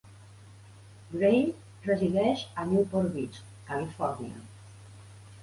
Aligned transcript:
Gray 1.15 1.37
resideix 1.89 2.41
a 2.63 2.65
Newport 2.71 3.13
Beach, 3.19 3.39
Califòrnia. 3.71 4.43